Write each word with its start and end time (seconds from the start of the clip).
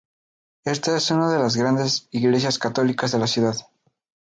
Esta 0.65 0.97
es 0.97 1.11
una 1.11 1.29
de 1.31 1.37
las 1.37 1.55
grandes 1.55 2.07
iglesias 2.09 2.57
católicas 2.57 3.11
de 3.11 3.19
la 3.19 3.27
ciudad. 3.27 3.55